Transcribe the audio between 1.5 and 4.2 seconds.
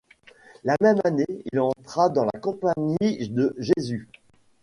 il entra dans la Compagnie de Jésus.